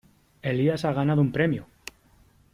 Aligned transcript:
¡Elías 0.41 0.83
ha 0.83 0.93
ganado 0.93 1.21
un 1.21 1.31
premio! 1.31 1.67